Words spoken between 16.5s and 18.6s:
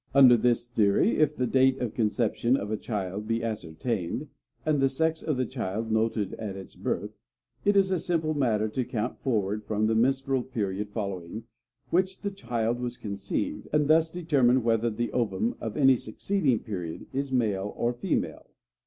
period is male or female.